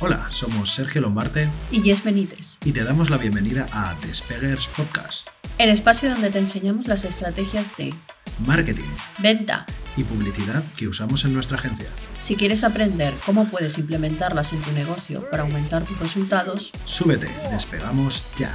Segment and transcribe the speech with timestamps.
[0.00, 2.58] Hola, somos Sergio Lombarte y Jess Benítez.
[2.64, 7.76] y te damos la bienvenida a Despeggers Podcast, El espacio donde te enseñamos las estrategias
[7.76, 7.92] de
[8.46, 9.66] marketing venta.
[9.96, 11.88] y publicidad que usamos en nuestra agencia.
[12.18, 18.34] Si quieres aprender cómo puedes implementarlas en tu negocio para aumentar tus resultados, Súbete, despegamos
[18.38, 18.52] ya.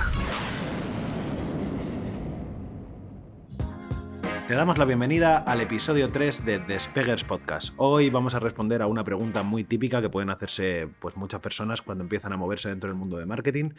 [4.47, 7.73] Te damos la bienvenida al episodio 3 de Despeggers Podcast.
[7.77, 11.81] Hoy vamos a responder a una pregunta muy típica que pueden hacerse pues, muchas personas
[11.81, 13.71] cuando empiezan a moverse dentro del mundo de marketing,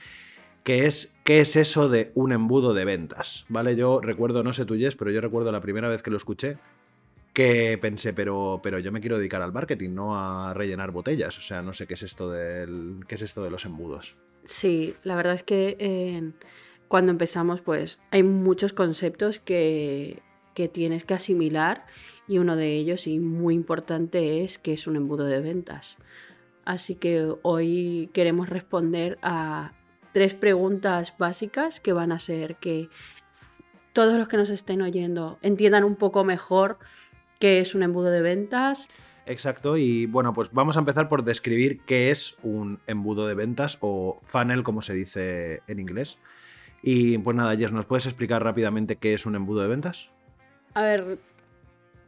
[0.65, 3.45] que es ¿qué es eso de un embudo de ventas?
[3.49, 3.77] ¿Vale?
[3.77, 6.59] Yo recuerdo, no sé tú, Jess, pero yo recuerdo la primera vez que lo escuché
[7.33, 11.39] que pensé, pero, pero yo me quiero dedicar al marketing, no a rellenar botellas.
[11.39, 14.17] O sea, no sé qué es esto del, qué es esto de los embudos.
[14.45, 16.33] Sí, la verdad es que eh,
[16.89, 20.23] cuando empezamos, pues hay muchos conceptos que,
[20.57, 21.85] que tienes que asimilar
[22.27, 25.99] y uno de ellos, y muy importante, es que es un embudo de ventas.
[26.65, 29.73] Así que hoy queremos responder a
[30.13, 32.89] tres preguntas básicas que van a hacer que
[33.93, 36.79] todos los que nos estén oyendo entiendan un poco mejor
[37.39, 38.89] qué es un embudo de ventas.
[39.27, 43.77] Exacto, y bueno, pues vamos a empezar por describir qué es un embudo de ventas
[43.81, 46.19] o funnel, como se dice en inglés.
[46.83, 50.11] Y pues nada, Jess, ¿nos puedes explicar rápidamente qué es un embudo de ventas?
[50.77, 51.19] A ver,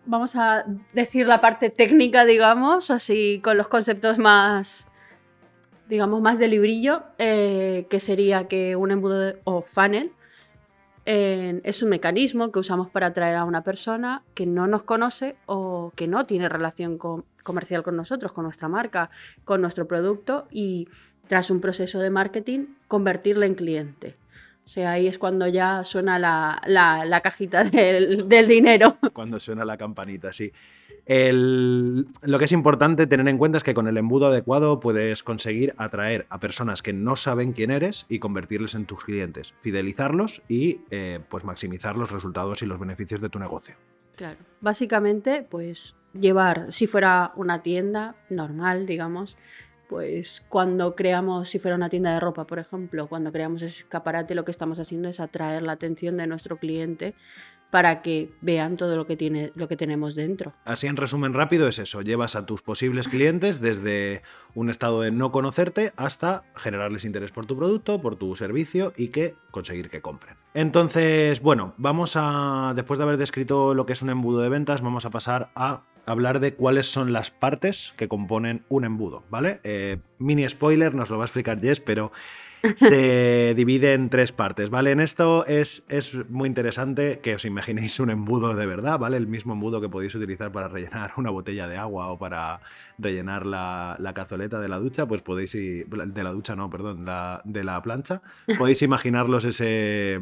[0.05, 4.88] vamos a decir la parte técnica, digamos, así con los conceptos más,
[5.88, 10.12] digamos, más de librillo, eh, que sería que un embudo de- o funnel
[11.06, 15.91] es un mecanismo que usamos para atraer a una persona que no nos conoce o
[15.97, 16.98] que no tiene relación
[17.42, 19.08] comercial con nosotros, con nuestra marca,
[19.47, 20.86] con nuestro producto y
[21.27, 24.16] tras un proceso de marketing convertirla en cliente.
[24.69, 28.98] O sea, ahí es cuando ya suena la, la- la cajita del, del dinero.
[29.14, 30.52] Cuando suena la campanita, sí.
[31.06, 35.22] El- lo que es importante tener en cuenta es que con el embudo adecuado puedes
[35.22, 40.42] conseguir atraer a personas que no saben quién eres y convertirles en tus clientes, fidelizarlos
[40.48, 43.75] y eh, pues maximizar los resultados y los beneficios de tu negocio.
[44.16, 44.37] Claro.
[44.60, 49.38] Básicamente, pues llevar, si fuera una tienda normal, digamos,
[49.88, 54.44] pues cuando creamos, si fuera una tienda de ropa, por ejemplo, cuando creamos escaparate, lo
[54.44, 57.15] que estamos haciendo es atraer la atención de nuestro cliente
[57.71, 60.54] para que vean todo lo que, tiene, lo que tenemos dentro.
[60.65, 64.22] Así en resumen rápido es eso, llevas a tus posibles clientes desde
[64.54, 69.09] un estado de no conocerte hasta generarles interés por tu producto, por tu servicio y
[69.09, 70.37] que conseguir que compren.
[70.55, 74.81] Entonces, bueno, vamos a, después de haber descrito lo que es un embudo de ventas,
[74.81, 79.60] vamos a pasar a hablar de cuáles son las partes que componen un embudo, ¿vale?
[79.62, 82.12] Eh, mini spoiler, nos lo va a explicar Jess, pero
[82.76, 84.91] se divide en tres partes, ¿vale?
[84.91, 89.19] En esto es, es muy interesante que os imaginéis un embudo de verdad, ¿vale?
[89.19, 92.60] El mismo embudo que podéis utilizar para rellenar una botella de agua o para
[92.96, 97.04] rellenar la, la cazoleta de la ducha, pues podéis ir, de la ducha no, perdón,
[97.04, 98.22] la, de la plancha,
[98.56, 100.20] podéis imaginarlos ese,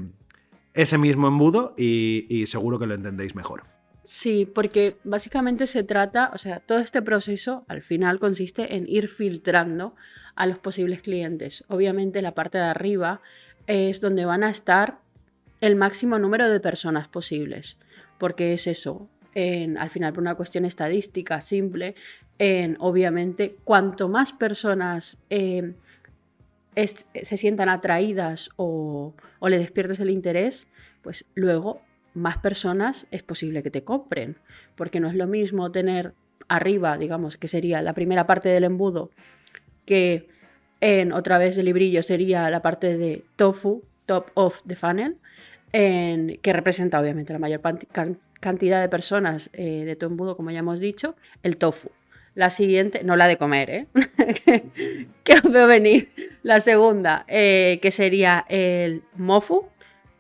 [0.75, 3.76] ese mismo embudo y, y seguro que lo entendéis mejor.
[4.09, 9.09] Sí, porque básicamente se trata, o sea, todo este proceso al final consiste en ir
[9.09, 9.97] filtrando
[10.37, 11.65] a los posibles clientes.
[11.67, 13.21] Obviamente la parte de arriba
[13.67, 15.01] es donde van a estar
[15.61, 17.79] el máximo número de personas posibles,
[18.19, 21.97] porque es eso, en- al final por una cuestión estadística simple,
[22.39, 25.75] en, obviamente cuanto más personas eh,
[26.77, 30.69] se sientan atraídas o, o le despiertes el interés,
[31.03, 31.81] pues luego
[32.17, 34.37] más personas es posible que te compren,
[34.75, 36.13] porque no es lo mismo tener
[36.49, 39.11] arriba, digamos, que sería la primera parte del embudo,
[39.85, 40.29] que
[40.81, 45.17] en otra vez del librillo sería la parte de tofu, top of the funnel,
[45.73, 47.61] en- que representa obviamente la mayor
[48.41, 51.91] cantidad de personas eh, de tu embudo, como ya hemos dicho, el tofu.
[52.35, 53.87] La siguiente, no la de comer, ¿eh?
[54.45, 54.65] que,
[55.25, 56.09] que os veo venir.
[56.43, 59.67] La segunda, eh, que sería el mofu,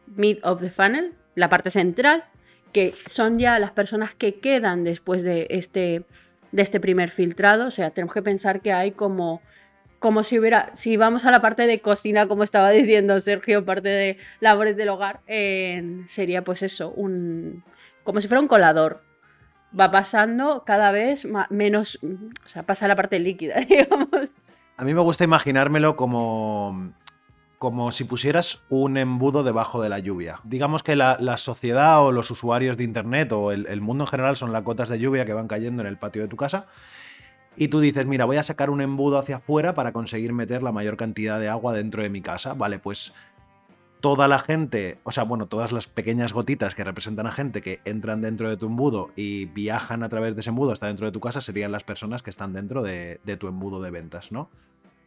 [0.06, 2.24] mid of the funnel, la parte central,
[2.72, 6.04] que son ya las personas que quedan después de este,
[6.50, 7.68] de este primer filtrado.
[7.68, 9.40] O sea, tenemos que pensar que hay como,
[10.00, 13.88] como si hubiera, si vamos a la parte de cocina, como estaba diciendo Sergio, parte
[13.88, 15.20] de labores del hogar,
[16.06, 17.62] sería pues eso, un,
[18.02, 19.04] como si fuera un colador.
[19.78, 24.08] Va pasando cada vez menos, o sea, pasa la parte líquida, digamos.
[24.78, 26.92] A mí me gusta imaginármelo como,
[27.58, 30.40] como si pusieras un embudo debajo de la lluvia.
[30.44, 34.52] Digamos que la, sociedad o los usuarios de Internet o el, mundo en general son
[34.52, 36.66] las gotas de lluvia que van cayendo en el patio de tu casa.
[37.56, 40.72] Y tú dices, mira, voy a sacar un embudo hacia afuera para conseguir meter la
[40.72, 42.52] mayor cantidad de agua dentro de mi casa.
[42.52, 43.14] Vale, pues
[44.00, 47.80] toda la gente, o sea, bueno, todas las pequeñas gotitas que representan a gente que
[47.86, 51.12] entran dentro de tu embudo y viajan a través de ese embudo hasta dentro de
[51.12, 54.50] tu casa serían las personas que están dentro de, de tu embudo de ventas, ¿no?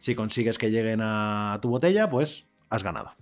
[0.00, 3.12] Si consigues que lleguen a tu botella, pues has ganado.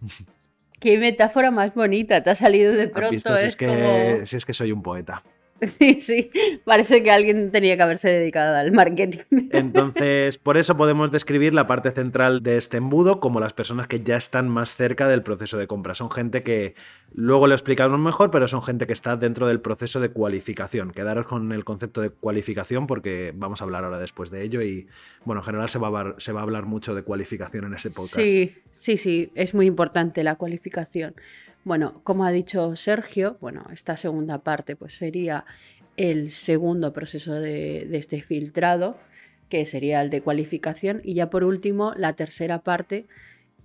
[0.80, 3.10] Qué metáfora más bonita, te ha salido de ¿Has pronto.
[3.10, 3.30] visto?
[3.36, 5.22] Si es es, que, como- si es que soy un poeta.
[5.66, 6.30] Sí, sí,
[6.64, 9.48] parece que alguien tenía que haberse dedicado al marketing.
[9.50, 14.00] Entonces, por eso podemos describir la parte central de este embudo como las personas que
[14.02, 15.94] ya están más cerca del proceso de compra.
[15.94, 16.74] Son gente que,
[17.12, 20.92] luego lo explicamos mejor, pero son gente que está dentro del proceso de cualificación.
[20.92, 24.86] Quedaros con el concepto de cualificación porque vamos a hablar ahora después de ello y,
[25.24, 27.74] bueno, en general se va a, hablar- se va a hablar mucho de cualificación en
[27.74, 28.14] este podcast.
[28.16, 31.14] Sí, sí, sí, es muy importante la cualificación.
[31.64, 35.44] Bueno, como ha dicho Sergio, bueno, esta segunda parte pues sería
[35.96, 38.96] el segundo proceso de, este filtrado,
[39.48, 41.00] que sería el de cualificación.
[41.04, 43.06] Y ya por último, la tercera parte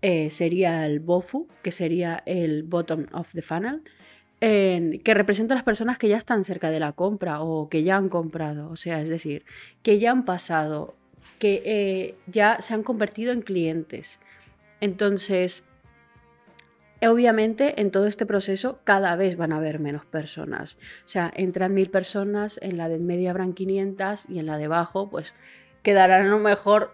[0.02, 3.84] eh, sería el BOFU, que sería el Bottom of the Funnel,
[4.40, 7.96] que representa a las personas que ya están cerca de la compra o que ya
[7.96, 8.70] han comprado.
[8.70, 9.46] O sea, es decir,
[9.84, 10.96] que ya han pasado,
[11.40, 14.20] que eh, ya se han convertido en clientes.
[14.82, 15.64] Entonces,
[17.08, 20.78] obviamente en todo este proceso cada vez van a haber menos personas.
[21.06, 24.58] O sea, entran mil personas, en la de en medio habrán 500 y en la
[24.58, 25.34] de abajo pues
[25.82, 26.94] quedarán a lo mejor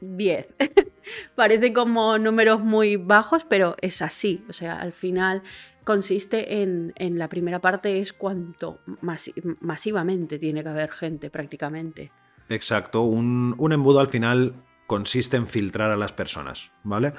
[0.00, 0.46] 10.
[1.34, 4.44] Parece como números muy bajos, pero es así.
[4.48, 5.42] O sea, al final
[5.84, 12.10] consiste en, en la primera parte es cuanto masi- masivamente tiene que haber gente prácticamente.
[12.48, 14.54] Exacto, un, un embudo al final
[14.86, 17.14] consiste en filtrar a las personas, ¿vale?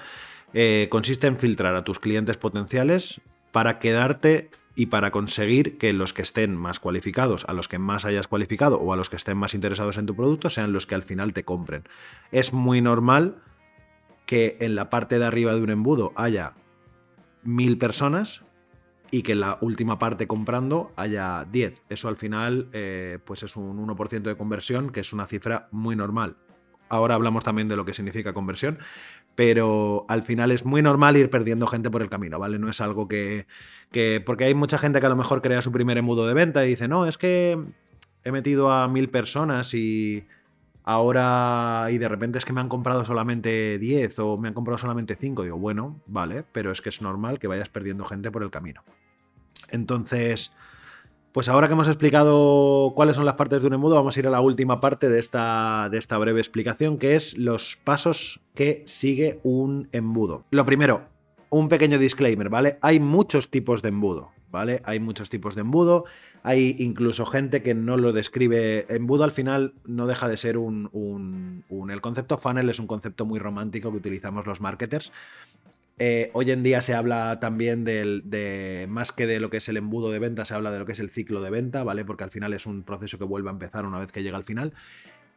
[0.57, 3.19] Eh, consiste en filtrar a tus clientes potenciales
[3.51, 8.05] para quedarte y para conseguir que los que estén más cualificados, a los que más
[8.05, 10.95] hayas cualificado o a los que estén más interesados en tu producto sean los que
[10.95, 11.83] al final te compren.
[12.31, 13.35] Es muy normal
[14.25, 16.53] que en la parte de arriba de un embudo haya
[17.43, 18.41] mil personas
[19.11, 21.83] y que en la última parte comprando haya 10.
[21.89, 25.97] Eso al final eh, pues es un 1% de conversión, que es una cifra muy
[25.97, 26.37] normal.
[26.89, 28.79] Ahora hablamos también de lo que significa conversión,
[29.35, 32.59] pero al final es muy normal ir perdiendo gente por el camino, ¿vale?
[32.59, 33.47] No es algo que,
[33.91, 34.21] que...
[34.25, 36.69] Porque hay mucha gente que a lo mejor crea su primer embudo de venta y
[36.69, 37.57] dice, no, es que
[38.23, 40.25] he metido a mil personas y
[40.83, 44.77] ahora y de repente es que me han comprado solamente 10 o me han comprado
[44.77, 45.43] solamente 5.
[45.43, 48.83] Digo, bueno, vale, pero es que es normal que vayas perdiendo gente por el camino.
[49.69, 50.53] Entonces,
[51.35, 54.27] pues ahora que hemos explicado cuáles son las partes de un embudo, vamos a ir
[54.27, 58.83] a la última parte de esta, de esta breve explicación, que es los pasos que
[58.85, 60.45] sigue un embudo.
[60.51, 61.01] Lo primero,
[61.49, 62.77] un pequeño disclaimer, ¿vale?
[62.79, 64.81] Hay muchos tipos de embudo, ¿vale?
[64.85, 66.05] Hay muchos tipos de embudo.
[66.41, 68.85] Hay incluso gente que no lo describe.
[68.87, 73.25] Embudo al final no deja de ser un, un- El concepto funnel es un concepto
[73.25, 75.11] muy romántico que utilizamos los marketers.
[75.97, 79.69] Eh, hoy en día se habla también del, de, más que de lo que es
[79.69, 82.03] el embudo de venta, se habla de lo que es el ciclo de venta, ¿vale?
[82.03, 84.43] Porque al final es un proceso que vuelve a empezar una vez que llega al
[84.43, 84.73] final.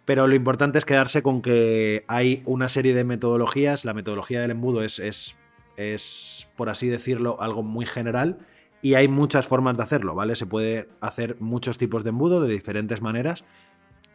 [0.04, 3.84] Pero lo importante es quedarse con que hay una serie de metodologías.
[3.84, 5.36] La metodología del embudo es, es,
[5.76, 8.38] es, por así decirlo, algo muy general
[8.80, 10.36] y hay muchas formas de hacerlo, ¿vale?
[10.36, 13.44] Se puede hacer muchos tipos de embudo de diferentes maneras,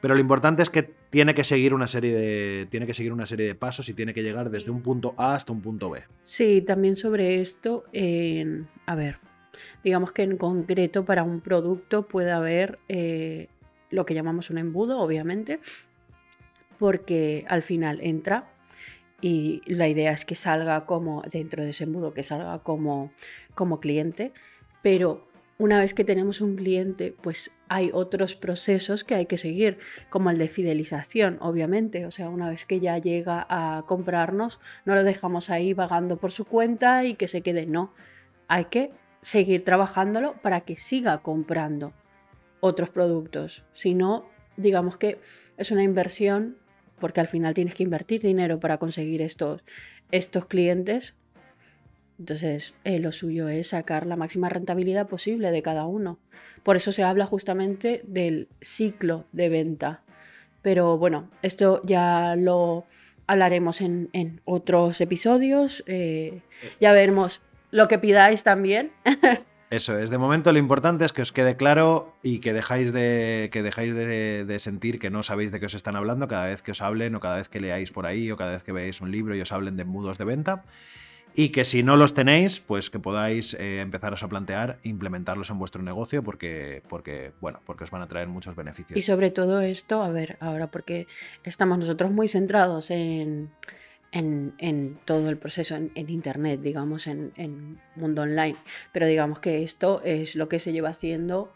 [0.03, 3.25] pero lo importante es que tiene que seguir una serie de, tiene que seguir una
[3.25, 6.03] serie de pasos y tiene que llegar desde un punto A hasta un punto B.
[6.23, 7.85] Sí, también sobre esto,
[8.85, 9.19] a ver,
[9.81, 13.47] digamos que en concreto para un producto puede haber eh,
[13.91, 15.61] lo que llamamos un embudo, obviamente,
[16.79, 18.51] porque al final entra
[19.21, 23.13] y la idea es que salga como dentro de ese embudo, que salga como,
[23.55, 24.33] como cliente,
[24.81, 29.77] pero una vez que tenemos un cliente, pues hay otros procesos que hay que seguir,
[30.09, 32.05] como el de fidelización, obviamente.
[32.05, 36.31] O sea, una vez que ya llega a comprarnos, no lo dejamos ahí vagando por
[36.31, 37.93] su cuenta y que se quede, no.
[38.47, 38.91] Hay que
[39.21, 41.93] seguir trabajándolo para que siga comprando
[42.59, 43.63] otros productos.
[43.73, 45.19] Si no, digamos que
[45.57, 46.57] es una inversión,
[46.99, 49.63] porque al final tienes que invertir dinero para conseguir estos,
[50.11, 51.15] estos clientes.
[52.23, 56.19] Entonces, eh, lo suyo es sacar la máxima rentabilidad posible de cada uno.
[56.63, 60.03] Por eso se habla justamente del ciclo de venta.
[60.61, 62.85] Pero bueno, esto ya lo
[63.27, 65.83] hablaremos en, en otros episodios.
[65.85, 66.39] eh,
[66.79, 68.93] ya veremos lo que pidáis también.
[69.69, 73.49] Eso es, de momento lo importante es que os quede claro y que dejáis de,
[73.51, 76.61] que dejáis de, de sentir que no sabéis de qué os están hablando cada vez
[76.61, 79.01] que os hablen o cada vez que leáis por ahí o cada vez que veáis
[79.01, 80.63] un libro y os hablen de embudos de venta.
[81.35, 85.57] Y que si no los tenéis, pues que podáis eh, empezaros a plantear implementarlos en
[85.57, 88.97] vuestro negocio porque, porque, bueno, porque os van a traer muchos beneficios.
[88.97, 91.07] Y sobre todo esto, a ver, ahora porque
[91.43, 93.49] estamos nosotros muy centrados en,
[94.11, 98.57] en, todo el proceso, en, en Internet, digamos, en, en mundo online,
[98.91, 101.51] pero digamos que esto es lo que se lleva haciendo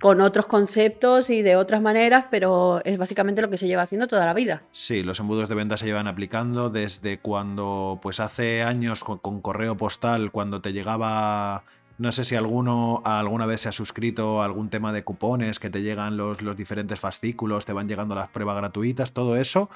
[0.00, 4.06] con otros conceptos y de otras maneras, pero es básicamente lo que se lleva haciendo
[4.06, 4.62] toda la vida.
[4.72, 9.76] Sí, los embudos de venta se llevan aplicando desde cuando, pues hace años con, correo
[9.76, 11.64] postal, cuando te llegaba
[11.98, 15.68] no sé si alguno alguna vez se ha suscrito a algún tema de cupones, que
[15.68, 19.68] te llegan los, los, diferentes fascículos, te van llegando las pruebas gratuitas, todo eso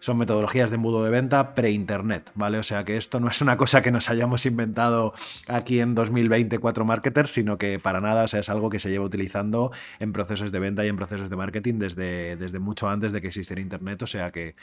[0.00, 2.58] son metodologías de embudo de venta pre-internet, ¿vale?
[2.58, 5.14] O sea que esto no es una cosa que nos hayamos inventado
[5.46, 8.90] aquí en 2020 cuatro marketers, sino que para nada, o sea, es algo que se
[8.90, 13.12] lleva utilizando en procesos de venta y en procesos de marketing desde, desde mucho antes
[13.12, 14.56] de que existiera internet, o sea que,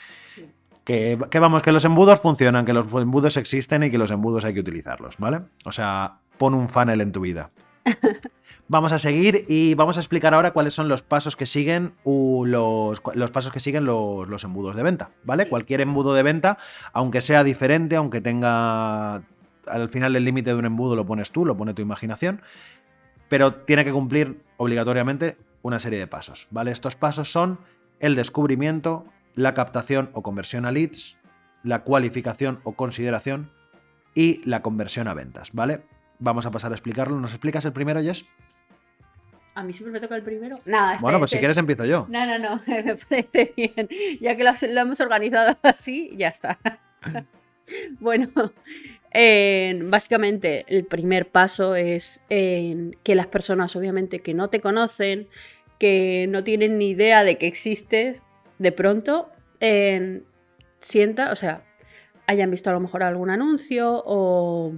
[0.84, 4.44] que, que vamos, que los embudos funcionan, que los embudos existen y que los embudos
[4.44, 5.40] hay que utilizarlos, ¿vale?
[5.64, 7.48] O sea, pon un funnel en tu vida.
[8.70, 13.00] Vamos a seguir y vamos a explicar ahora cuáles son los pasos que siguen los,
[13.14, 15.48] los pasos que siguen los, los, embudos de venta, ¿vale?
[15.48, 16.58] Cualquier embudo de venta,
[16.92, 19.22] aunque sea diferente, aunque tenga
[19.66, 22.42] al final el límite de un embudo lo pones tú, lo pone tu imaginación,
[23.30, 26.70] pero tiene que cumplir obligatoriamente una serie de pasos, ¿vale?
[26.70, 27.60] Estos pasos son
[28.00, 31.16] el descubrimiento, la captación o conversión a leads,
[31.62, 33.50] la cualificación o consideración
[34.14, 35.82] y la conversión a ventas, ¿vale?
[36.18, 37.18] Vamos a pasar a explicarlo.
[37.18, 38.26] ¿Nos explicas el primero, Jess?
[39.58, 40.60] A mí siempre me toca el primero.
[40.66, 42.06] Nada, este, bueno, pues este, si quieres empiezo yo.
[42.08, 43.88] No, no, no, me parece bien.
[44.20, 46.60] Ya que lo, lo hemos organizado así, ya está.
[47.98, 48.28] bueno,
[49.12, 55.26] eh, básicamente el primer paso es eh, que las personas, obviamente, que no te conocen,
[55.80, 58.22] que no tienen ni idea de que existes,
[58.60, 60.22] de pronto eh,
[60.78, 61.64] sienta, o sea,
[62.28, 64.74] hayan visto a lo mejor algún anuncio o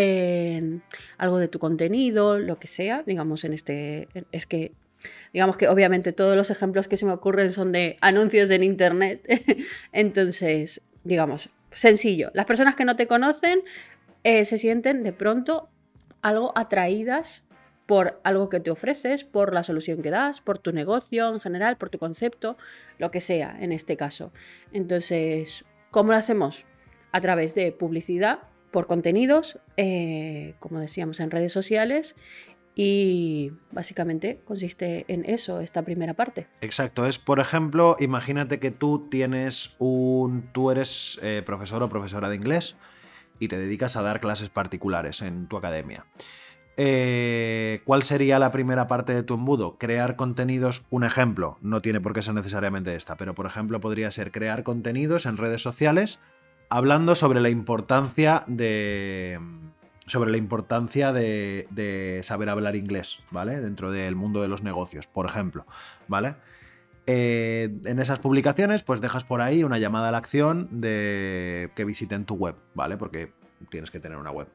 [0.00, 0.82] en
[1.16, 4.70] algo de tu contenido, lo que sea, digamos, en este, es que,
[5.32, 9.26] digamos que obviamente todos los ejemplos que se me ocurren son de anuncios en Internet,
[9.92, 13.62] entonces, digamos, sencillo, las personas que no te conocen
[14.22, 15.68] eh, se sienten de pronto
[16.22, 17.42] algo atraídas
[17.86, 21.76] por algo que te ofreces, por la solución que das, por tu negocio en general,
[21.76, 22.56] por tu concepto,
[22.98, 24.30] lo que sea en este caso.
[24.72, 26.66] Entonces, ¿cómo lo hacemos?
[27.10, 28.40] A través de publicidad
[28.70, 32.16] por contenidos, eh, como decíamos, en redes sociales.
[32.74, 36.46] Y básicamente consiste en eso, esta primera parte.
[36.60, 40.48] Exacto, es por ejemplo, imagínate que tú tienes un.
[40.52, 42.76] tú eres eh, profesor o profesora de inglés
[43.40, 46.06] y te dedicas a dar clases particulares en tu academia.
[46.80, 49.76] Eh, ¿Cuál sería la primera parte de tu embudo?
[49.78, 54.12] Crear contenidos, un ejemplo, no tiene por qué ser necesariamente esta, pero por ejemplo podría
[54.12, 56.20] ser crear contenidos en redes sociales
[56.68, 59.38] hablando sobre la importancia de.
[60.06, 63.60] Sobre la importancia de, saber hablar inglés, ¿vale?
[63.60, 65.66] Dentro del mundo de los negocios, por ejemplo,
[66.06, 66.36] ¿vale?
[67.06, 71.84] Eh, en esas publicaciones, pues dejas por ahí una llamada a la acción de que
[71.84, 72.96] visiten tu web, ¿vale?
[72.96, 73.32] Porque
[73.68, 74.48] tienes que tener una web.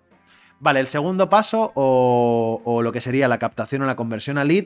[0.60, 4.44] Vale, el segundo paso, o, o lo que sería la captación o la conversión a
[4.44, 4.66] lead.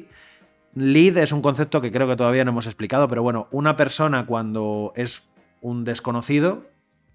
[0.74, 4.26] Lead es un concepto que creo que todavía no hemos explicado, pero bueno, una persona
[4.26, 5.28] cuando es
[5.60, 6.66] un desconocido,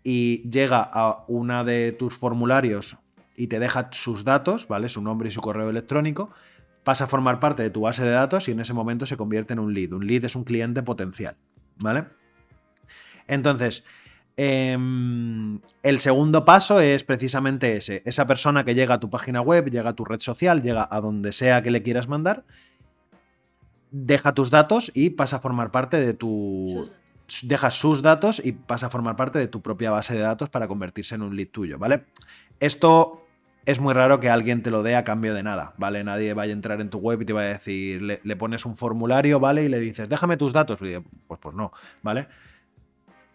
[0.04, 2.97] y llega a una de tus formularios
[3.37, 4.88] y te deja sus datos, ¿vale?
[4.88, 6.30] Su nombre y su correo electrónico,
[6.85, 9.52] pasa a formar parte de tu base de datos y en ese momento se convierte
[9.52, 9.92] en un lead.
[9.92, 11.37] Un lead es un cliente potencial,
[11.76, 12.04] ¿vale?
[13.28, 13.85] Entonces,
[14.37, 18.02] em, el segundo paso es precisamente ese.
[18.04, 21.00] Esa persona que llega a tu página web, llega a tu red social, llega a
[21.00, 22.44] donde sea que le quieras mandar,
[23.92, 26.90] deja tus datos y pasa a formar parte de tu
[27.43, 30.69] dejas sus datos y pasa a formar parte de tu propia base de datos para
[30.69, 32.05] convertirse en un lead tuyo, ¿vale?
[32.61, 33.23] Esto
[33.65, 36.03] es muy raro que alguien te lo dé a cambio de nada, ¿vale?
[36.05, 38.77] Nadie vaya a entrar en tu web y te va a decir, le, pones un
[38.77, 39.65] formulario, ¿vale?
[39.65, 40.79] Y le dices, déjame tus datos.
[40.79, 41.73] pues, pues no,
[42.03, 42.27] ¿vale?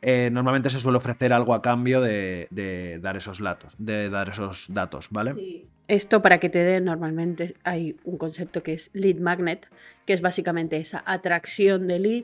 [0.01, 4.65] Eh, normalmente se suele ofrecer algo a cambio de, dar esos datos, de dar esos
[4.69, 5.65] datos, ¿vale?
[5.87, 9.67] Esto para que te den normalmente hay un concepto que es lead magnet,
[10.05, 12.23] que es básicamente esa atracción de lead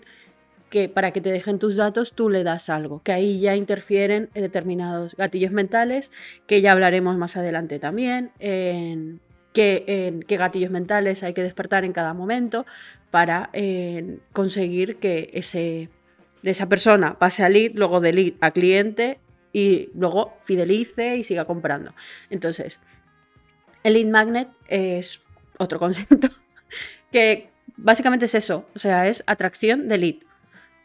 [0.73, 4.31] que para que te dejen tus datos tú le das algo, que ahí ya interfieren
[4.33, 6.11] determinados gatillos mentales,
[6.47, 9.19] que ya hablaremos más adelante también, en
[9.53, 12.65] qué, gatillos mentales hay que despertar en cada momento
[13.11, 13.51] para
[14.31, 15.89] conseguir que ese,
[16.41, 19.19] esa persona pase a lead, luego de lead a cliente
[19.53, 21.93] y luego fidelice y siga comprando.
[22.31, 22.79] Entonces,
[23.83, 25.21] el lead magnet es
[25.59, 26.29] otro concepto
[27.11, 30.32] que básicamente es eso, o sea, es atracción de lead.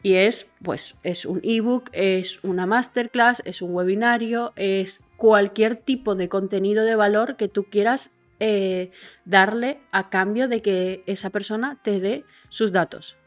[0.01, 6.15] Y es, pues, es un ebook, es una masterclass, es un webinario, es cualquier tipo
[6.15, 8.91] de contenido de valor que tú quieras eh,
[9.25, 13.17] darle a cambio de que esa persona te dé sus datos.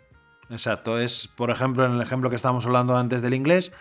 [0.49, 3.73] Exacto, es, por ejemplo, en el ejemplo que estábamos hablando antes del inglés,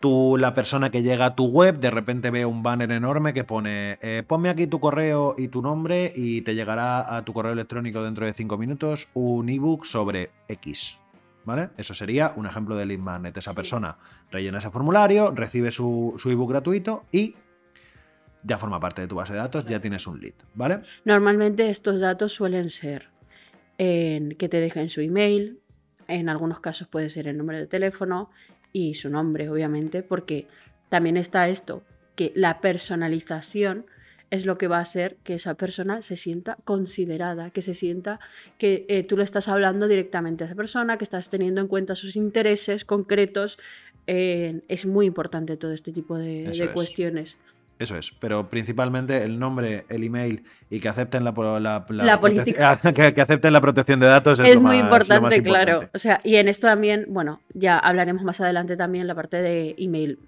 [0.00, 3.42] Tú, la persona que llega a tu web, de repente ve un banner enorme que
[3.42, 7.52] pone, eh, ponme aquí tu correo y tu nombre y te llegará a tu correo
[7.52, 11.00] electrónico dentro de cinco minutos un ebook sobre X.
[11.48, 11.70] ¿Vale?
[11.78, 13.34] Eso sería un ejemplo de lead magnet.
[13.38, 13.96] Esa persona
[14.30, 17.36] rellena ese formulario, recibe su, su ebook gratuito y
[18.42, 20.80] ya forma parte de tu base de datos, ya tienes un lead, ¿vale?
[21.06, 23.08] Normalmente estos datos suelen ser
[23.78, 25.58] en que te dejen su email,
[26.06, 28.30] en algunos casos puede ser el número de teléfono
[28.74, 30.48] y su nombre, obviamente, porque
[30.90, 31.82] también está esto,
[32.14, 33.86] que la personalización
[34.30, 38.20] es lo que va a hacer que esa persona se sienta considerada, que se sienta
[38.58, 41.94] que eh, tú le estás hablando directamente a esa persona, que estás teniendo en cuenta
[41.94, 43.58] sus intereses concretos.
[44.06, 46.70] Eh, es muy importante todo este tipo de, Eso de es.
[46.74, 47.36] cuestiones.
[47.78, 52.80] Eso es, pero principalmente el nombre, el email y que acepten la, política.
[52.94, 55.40] que, que acepten la protección de datos es, Es lo muy más- importante, lo más
[55.40, 55.72] claro.
[55.72, 55.90] importante.
[55.96, 59.76] O sea, y en esto también, bueno, ya hablaremos más adelante también la parte de
[59.78, 60.18] email,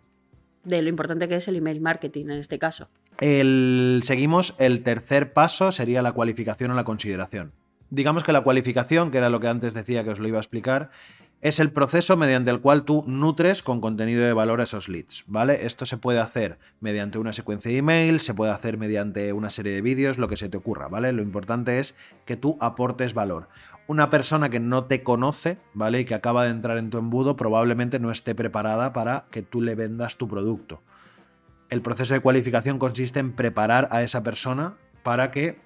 [0.63, 2.89] de lo importante que es el email marketing en este caso.
[3.19, 7.53] El, seguimos, el tercer paso sería la cualificación o la consideración.
[7.91, 10.41] Digamos que la cualificación, que era lo que antes decía que os lo iba a
[10.41, 10.91] explicar,
[11.43, 15.65] es el proceso mediante el cual tú nutres con contenido de valor esos leads, ¿vale?
[15.65, 19.73] Esto se puede hacer mediante una secuencia de email, se puede hacer mediante una serie
[19.73, 21.13] de vídeos, lo que se te ocurra, ¿vale?
[21.13, 23.49] Lo importante es que tú aportes valor.
[23.87, 26.01] Una persona que no te conoce, ¿vale?
[26.01, 29.63] Y que acaba de entrar en tu embudo, probablemente no esté preparada para que tú
[29.63, 30.83] le vendas tu producto.
[31.71, 35.59] El proceso de cualificación consiste en preparar a esa persona para que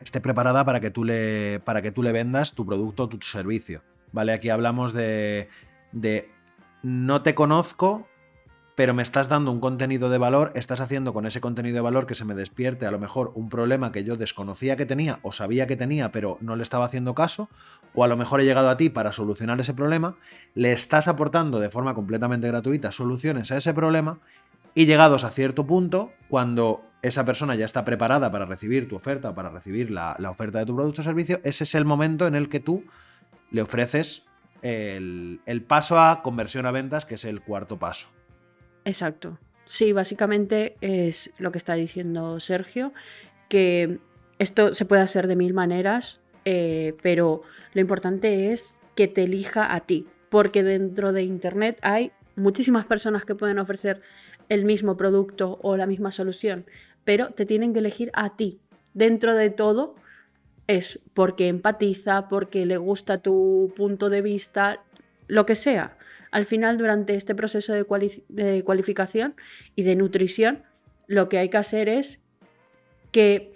[0.00, 3.20] esté preparada para que tú le, para que tú le vendas tu producto o tu
[3.22, 3.82] servicio.
[4.12, 4.32] ¿Vale?
[4.32, 5.48] Aquí hablamos de,
[5.92, 6.30] de
[6.82, 8.06] no te conozco,
[8.74, 12.06] pero me estás dando un contenido de valor, estás haciendo con ese contenido de valor
[12.06, 15.32] que se me despierte a lo mejor un problema que yo desconocía que tenía o
[15.32, 17.48] sabía que tenía, pero no le estaba haciendo caso,
[17.94, 20.16] o a lo mejor he llegado a ti para solucionar ese problema,
[20.54, 24.18] le estás aportando de forma completamente gratuita soluciones a ese problema
[24.74, 29.34] y llegados a cierto punto, cuando esa persona ya está preparada para recibir tu oferta
[29.34, 32.48] para recibir la, oferta de tu producto o servicio, ese es el momento en el
[32.48, 32.84] que tú
[33.50, 34.24] le ofreces
[34.62, 38.08] el, el paso a conversión a ventas, que es el cuarto paso.
[38.84, 39.38] Exacto.
[39.66, 42.92] Sí, básicamente es lo que está diciendo Sergio,
[43.48, 43.98] que
[44.38, 49.74] esto se puede hacer de mil maneras, eh, pero lo importante es que te elija
[49.74, 54.02] a ti, porque dentro de Internet hay muchísimas personas que pueden ofrecer
[54.54, 56.64] el mismo producto o la misma solución,
[57.04, 58.60] pero te tienen que elegir a ti.
[58.94, 59.96] Dentro de todo
[60.66, 64.80] es porque empatiza, porque le gusta tu punto de vista,
[65.26, 65.98] lo que sea.
[66.30, 69.34] Al final, durante este proceso de, cuali- de cualificación
[69.76, 70.62] y de nutrición,
[71.06, 72.20] lo que hay que hacer es
[73.12, 73.52] que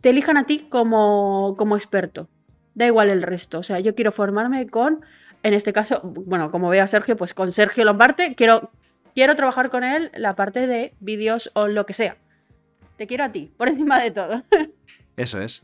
[0.00, 2.28] te elijan a ti como, como experto.
[2.74, 3.58] Da igual el resto.
[3.60, 5.00] O sea, yo quiero formarme con,
[5.42, 8.70] en este caso, bueno, como veo a Sergio, pues con Sergio Lombarte, quiero,
[9.14, 12.16] quiero trabajar con él la parte de vídeos o lo que sea.
[12.96, 14.42] Te quiero a ti, por encima de todo.
[15.16, 15.62] Eso es.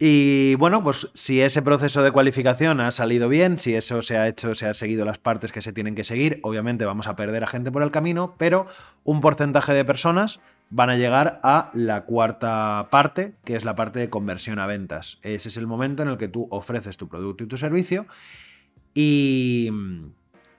[0.00, 4.28] Y bueno, pues si ese proceso de cualificación ha salido bien, si eso se ha
[4.28, 7.42] hecho, se ha seguido las partes que se tienen que seguir, obviamente vamos a perder
[7.42, 8.68] a gente por el camino, pero
[9.02, 10.38] un porcentaje de personas
[10.70, 15.18] van a llegar a la cuarta parte, que es la parte de conversión a ventas.
[15.22, 18.06] Ese es el momento en el que tú ofreces tu producto y tu servicio
[18.94, 19.70] y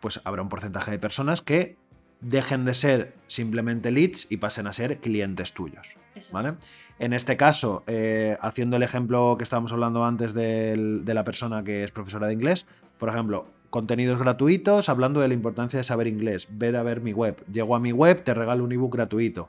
[0.02, 1.78] pues habrá un porcentaje de personas que
[2.22, 5.88] dejen de ser simplemente leads y pasen a ser clientes tuyos.
[6.32, 6.54] ¿Vale?
[7.00, 11.64] En este caso, eh, haciendo el ejemplo que estábamos hablando antes del- de la persona
[11.64, 12.66] que es profesora de inglés,
[12.98, 16.48] por ejemplo, contenidos gratuitos hablando de la importancia de saber inglés.
[16.52, 17.38] Ve a ver mi web.
[17.52, 19.48] Llego a mi web, te regalo un ebook gratuito.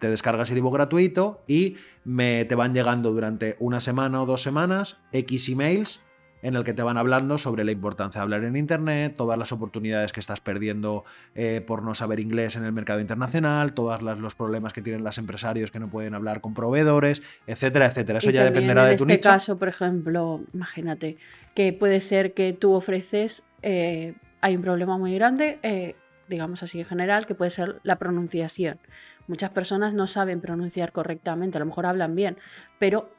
[0.00, 4.42] Te descargas el ebook gratuito y me, te van llegando durante una semana o dos
[4.42, 6.00] semanas X emails
[6.42, 9.52] en el que te van hablando sobre la importancia de hablar en Internet, todas las
[9.52, 14.34] oportunidades que estás perdiendo eh, por no saber inglés en el mercado internacional, todos los
[14.34, 18.18] problemas que tienen los empresarios que no pueden hablar con proveedores, etcétera, etcétera.
[18.18, 19.28] Eso Y ya dependerá en de tu este nicho.
[19.28, 21.16] caso, por ejemplo, imagínate
[21.54, 25.94] que puede ser que tú ofreces, eh, hay un problema muy grande, eh,
[26.28, 28.78] digamos así en general, que puede ser la pronunciación.
[29.26, 32.36] Muchas personas no saben pronunciar correctamente, a lo mejor hablan bien,
[32.78, 33.10] pero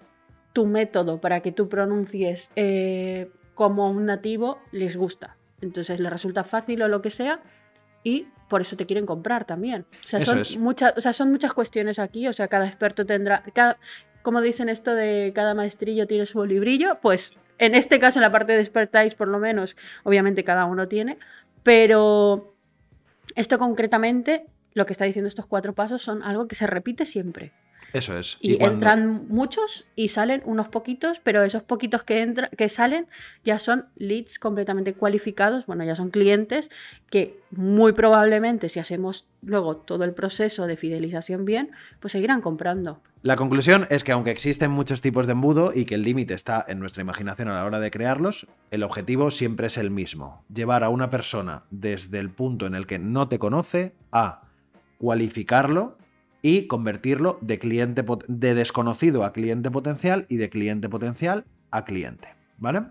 [0.53, 5.37] tu método para que tú pronuncies eh, como un nativo les gusta.
[5.61, 7.41] Entonces les resulta fácil o lo que sea
[8.03, 9.85] y por eso te quieren comprar también.
[10.03, 10.57] O sea, Eso son, es.
[10.57, 13.77] muchas, o sea, son muchas cuestiones aquí, o sea, cada experto tendrá, cada,
[14.21, 18.31] como dicen esto de cada maestrillo tiene su librillo, pues en este caso en la
[18.31, 21.17] parte de expertise por lo menos, obviamente cada uno tiene,
[21.63, 22.53] pero
[23.35, 27.53] esto concretamente, lo que está diciendo estos cuatro pasos son algo que se repite siempre.
[27.93, 28.37] Eso es.
[28.39, 33.07] Y, cuando- entran muchos y salen unos poquitos, pero esos poquitos que, entra, que salen
[33.43, 36.71] ya son leads completamente cualificados, bueno, ya son clientes
[37.09, 43.01] que muy probablemente si hacemos luego todo el proceso de fidelización bien, pues seguirán comprando.
[43.23, 46.65] La conclusión es que aunque existen muchos tipos de embudo y que el límite está
[46.67, 50.43] en nuestra imaginación a la hora de crearlos, el objetivo siempre es el mismo.
[50.51, 54.41] Llevar a una persona desde el punto en el que no te conoce a
[54.97, 55.97] cualificarlo
[56.41, 62.29] y convertirlo de, cliente de desconocido a cliente potencial y de cliente potencial a cliente.
[62.57, 62.83] ¿Vale?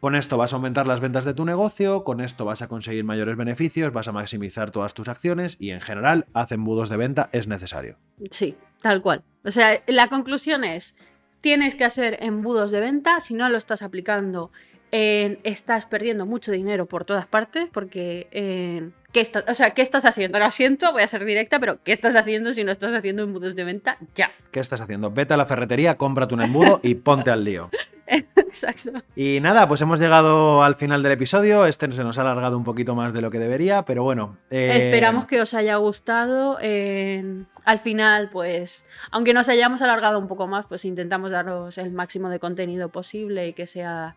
[0.00, 3.04] Con esto vas a aumentar las ventas de tu negocio, con esto vas a conseguir
[3.04, 7.30] mayores beneficios, vas a maximizar todas tus acciones y en general hacer embudos de venta
[7.32, 7.96] es necesario.
[8.30, 9.22] Sí, tal cual.
[9.44, 10.94] O sea, la conclusión es,
[11.40, 14.52] tienes que hacer embudos de venta, si no lo estás aplicando,
[14.90, 18.28] estás perdiendo mucho dinero por todas partes, porque...
[18.30, 20.38] eh, ¿qué, está- o sea, ¿qué estás haciendo?
[20.38, 23.56] Lo siento, voy a ser directa, pero ¿qué estás haciendo si no estás haciendo embudos
[23.56, 23.96] de venta?
[24.14, 24.30] Ya.
[24.50, 25.10] ¿Qué estás haciendo?
[25.10, 27.70] Vete a la ferretería, cómprate un embudo y ponte al lío.
[28.36, 28.90] Exacto.
[29.16, 31.64] Y nada, pues hemos llegado al final del episodio.
[31.66, 34.36] Este se nos ha alargado un poquito más de lo que debería, pero bueno.
[34.50, 36.58] eh, Esperamos que os haya gustado.
[36.60, 41.92] eh, al final, pues, aunque nos hayamos alargado un poco más, pues intentamos daros el
[41.92, 44.16] máximo de contenido posible y que sea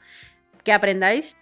[0.65, 1.37] que aprendáis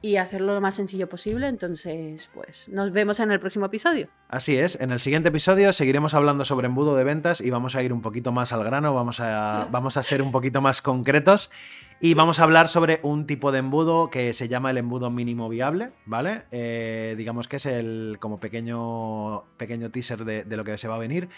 [0.00, 1.46] y hacerlo lo más sencillo posible.
[1.48, 4.08] Entonces, pues, nos vemos en el próximo episodio.
[4.28, 7.82] Así es, en el siguiente episodio seguiremos hablando sobre embudo de ventas y vamos a
[7.82, 11.50] ir un poquito más al grano, vamos a, vamos a ser un poquito más concretos
[12.00, 15.48] y vamos a hablar sobre un tipo de embudo que se llama el embudo mínimo
[15.48, 16.42] viable, ¿vale?
[16.52, 20.94] Eh, digamos que es el como pequeño, pequeño teaser de, de lo que se va
[20.94, 21.28] a venir.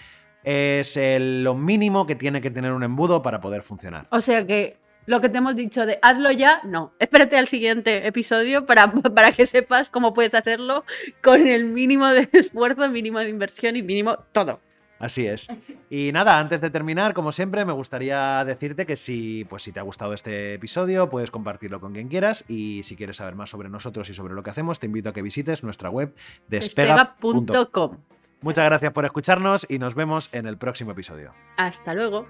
[0.44, 4.06] Es el- lo mínimo que tiene que tener un embudo para poder funcionar.
[4.10, 6.92] O sea que lo que te hemos dicho de hazlo ya, no.
[6.98, 10.84] Espérate al siguiente episodio para, para que sepas cómo puedes hacerlo
[11.22, 14.60] con el mínimo de esfuerzo, mínimo de inversión y mínimo todo.
[15.00, 15.48] Así es.
[15.88, 19.80] Y nada, antes de terminar, como siempre, me gustaría decirte que si, pues, si te
[19.80, 22.44] ha gustado este episodio, puedes compartirlo con quien quieras.
[22.48, 25.12] Y si quieres saber más sobre nosotros y sobre lo que hacemos, te invito a
[25.14, 26.14] que visites nuestra web
[26.48, 27.46] despega.com.
[27.46, 27.96] Despega.com.
[28.42, 31.32] Muchas gracias por escucharnos y nos vemos en el próximo episodio.
[31.56, 32.26] Hasta luego.